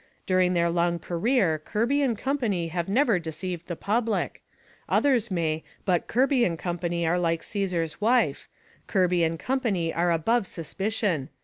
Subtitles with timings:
[0.25, 4.41] During their long career Kirby and Company have never deceived the public.
[4.89, 8.49] Others may, but Kirby and Company are like Caesar's wife
[8.87, 11.29] Kirby and Company are above suspicion.